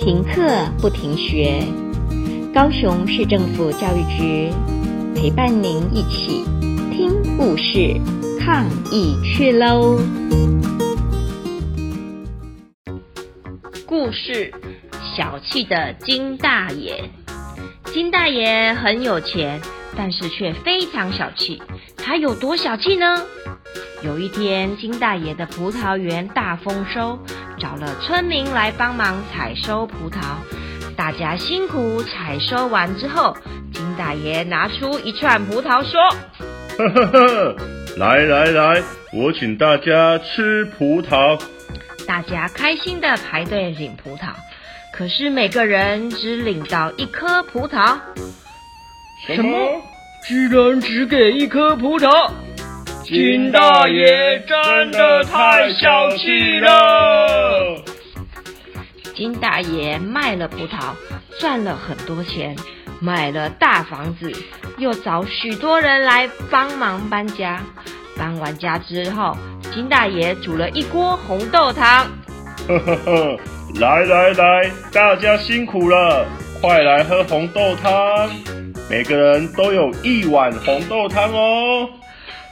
[0.00, 1.62] 停课不停学，
[2.54, 4.50] 高雄市政府教育局
[5.14, 6.42] 陪伴您一起
[6.90, 8.00] 听故事、
[8.40, 9.98] 抗疫去喽！
[13.84, 14.50] 故事：
[15.14, 17.04] 小气的金大爷。
[17.92, 19.60] 金大爷很有钱，
[19.94, 21.60] 但是却非常小气。
[21.98, 23.22] 他有多小气呢？
[24.02, 27.18] 有一天，金大爷的葡萄园大丰收，
[27.58, 30.16] 找了村民来帮忙采收葡萄。
[30.96, 33.36] 大家辛苦采收完之后，
[33.72, 36.00] 金大爷拿出一串葡萄说
[36.78, 37.56] ：“呵呵呵，
[37.96, 41.40] 来来来，我请大家吃葡萄。”
[42.06, 44.30] 大家开心的排队领葡萄，
[44.92, 47.98] 可是每个人只领到一颗葡萄。
[49.26, 49.82] 什么？
[50.26, 52.30] 居然只给一颗葡萄？
[53.10, 57.82] 金大爷真的太小气了！
[59.16, 60.94] 金大爷卖了葡萄，
[61.40, 62.54] 赚了很多钱，
[63.00, 64.30] 买了大房子，
[64.78, 67.60] 又找许多人来帮忙搬家。
[68.16, 69.36] 搬完家之后，
[69.74, 72.06] 金大爷煮了一锅红豆汤。
[72.68, 73.36] 呵呵呵，
[73.80, 76.24] 来来来，大家辛苦了，
[76.60, 78.30] 快来喝红豆汤，
[78.88, 81.88] 每个人都有一碗红豆汤哦。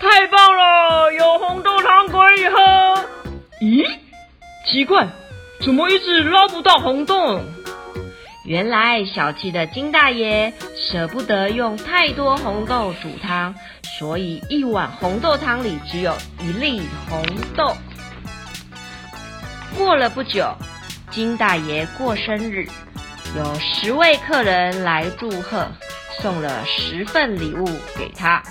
[0.00, 2.58] 太棒了，有红豆汤可以喝。
[3.60, 3.86] 咦，
[4.70, 5.08] 奇怪，
[5.60, 7.40] 怎么一直捞不到红豆？
[8.44, 13.54] 原来小气的金大爷舍不得用太多红豆煮汤，
[13.98, 17.24] 所以一碗红豆汤里只有一粒红
[17.56, 17.74] 豆。
[19.78, 20.54] 过了不久，
[21.10, 22.68] 金大爷过生日，
[23.34, 25.66] 有十位客人来祝贺，
[26.20, 27.64] 送了十份礼物
[27.96, 28.42] 给他。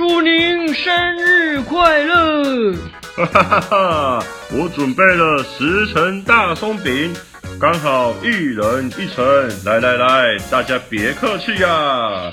[0.00, 2.72] 祝您生日快乐！
[3.16, 4.24] 哈哈哈哈！
[4.50, 7.14] 我准备了十层大松饼，
[7.60, 9.22] 刚好一人一层。
[9.66, 12.32] 来来来，大家别客气呀。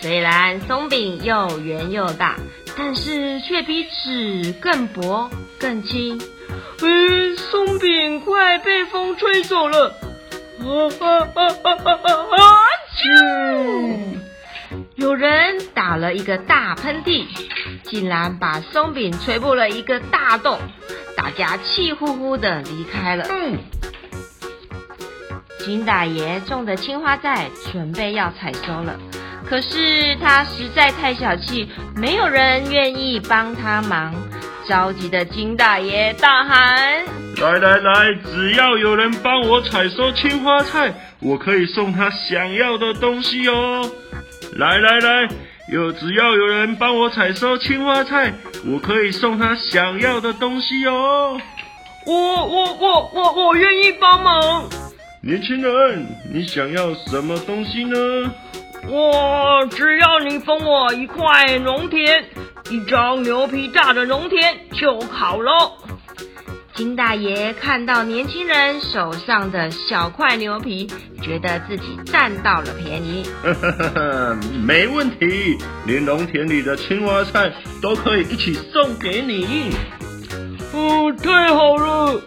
[0.00, 2.36] 虽然松饼又圆又大，
[2.78, 5.28] 但是却比纸更薄
[5.58, 6.20] 更轻。
[6.82, 9.88] 嗯，松饼快被风吹走了。
[10.60, 10.64] 啊
[11.00, 12.62] 啊啊啊啊啊！
[12.96, 14.19] 啾！
[15.00, 17.24] 有人打了一个大喷嚏，
[17.84, 20.58] 竟然把松饼吹破了一个大洞，
[21.16, 23.24] 大家气呼呼的离开了。
[23.30, 23.56] 嗯，
[25.60, 29.00] 金大爷种的青花菜准备要采收了，
[29.48, 34.14] 可是他实在太小气，没有人愿意帮他忙。
[34.68, 37.06] 着急的金大爷大喊
[37.40, 43.90] ：“来来来，只要有人帮我采收青花菜，我可以送他想要的东西哦。”
[44.56, 45.28] 来来来，
[45.72, 48.32] 有只要有人帮我采收青花菜，
[48.66, 51.40] 我可以送他想要的东西哦。
[52.06, 54.64] 我我我我我愿意帮忙。
[55.22, 57.96] 年轻人，你想要什么东西呢？
[58.88, 62.24] 我只要你分我一块农田，
[62.70, 65.72] 一张牛皮大的农田就好喽。
[66.74, 70.86] 金大爷看到年轻人手上的小块牛皮，
[71.20, 73.26] 觉得自己占到了便宜。
[74.64, 79.70] 没问题，连农田里的青蛙菜都可以一起送给你。
[80.72, 82.20] 哦，太好了！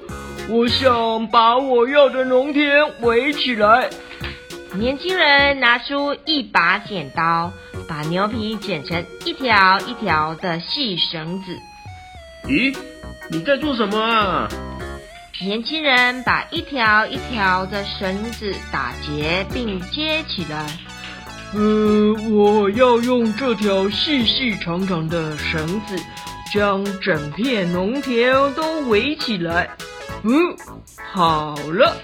[0.50, 3.90] 我想把我要的农田围起来。
[4.74, 7.54] 年轻人拿出一把剪刀，
[7.88, 11.58] 把牛皮剪成一条一条的细绳子。
[12.48, 12.76] 咦？
[13.34, 14.48] 你在做什么啊？
[15.42, 20.68] 年轻人把一条一条的绳子打结并接起来。
[21.56, 25.96] 呃，我要用这条细细长长的绳子
[26.54, 29.68] 将整片农田都围起来。
[30.22, 30.56] 嗯，
[31.12, 31.98] 好了，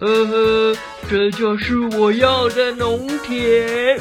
[0.00, 0.76] 呵呵，
[1.08, 3.96] 这就是我要的农田。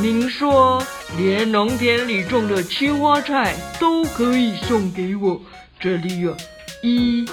[0.00, 0.82] 您说？
[1.18, 5.40] 连农田里种的青花菜都可以送给我，
[5.78, 6.34] 这里有
[6.82, 7.26] 一、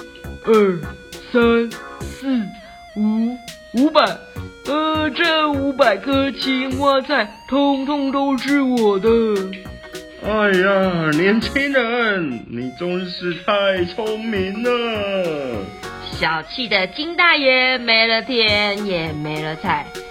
[0.44, 0.78] 二、
[1.32, 1.70] 三、
[2.02, 2.40] 四、
[2.96, 3.36] 五，
[3.74, 4.04] 五百。
[4.66, 9.08] 呃，这五百颗青花菜通通都是我的。
[10.22, 15.64] 哎呀，年轻人，你真是太聪明了！
[16.12, 19.86] 小气的金大爷没了田也没了菜，